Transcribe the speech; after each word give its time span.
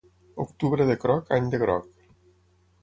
Octubre 0.43 0.87
de 0.91 0.95
croc, 1.03 1.31
any 1.39 1.53
de 1.55 1.61
groc. 1.67 1.89